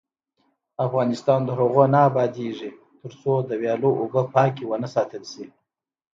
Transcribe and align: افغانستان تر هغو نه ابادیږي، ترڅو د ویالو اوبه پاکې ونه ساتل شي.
افغانستان 0.85 1.39
تر 1.47 1.57
هغو 1.63 1.83
نه 1.93 1.99
ابادیږي، 2.09 2.71
ترڅو 2.99 3.33
د 3.49 3.51
ویالو 3.61 3.91
اوبه 3.99 4.21
پاکې 4.35 4.63
ونه 4.65 4.87
ساتل 4.95 5.23
شي. 5.33 5.45